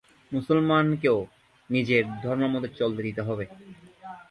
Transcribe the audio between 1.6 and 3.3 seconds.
নিজের ধর্মমতে চলতে দিতে